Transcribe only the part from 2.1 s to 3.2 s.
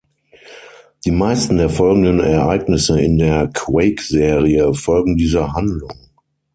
Ereignisse in